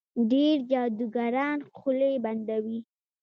[0.31, 2.79] ډېر جادوګران خولې بندوي.